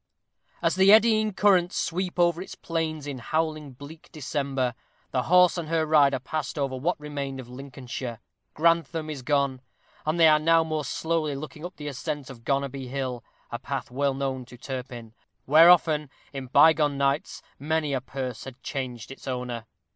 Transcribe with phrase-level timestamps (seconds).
[0.63, 4.73] _As the eddying currents sweep over its plains in howling, bleak December,
[5.11, 8.17] the horse and her rider passed over what remained of Lincolnshire.
[8.55, 9.61] Grantham is gone,
[10.03, 13.91] and they are now more slowly looking up the ascent of Gonerby Hill, a path
[13.91, 15.13] well known to Turpin;
[15.45, 19.67] where often, in bygone nights, many a purse had changed its owner.